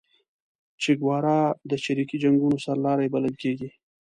[0.81, 1.39] چیګوارا
[1.69, 3.69] د چریکي جنګونو سرلاری بللل کیږي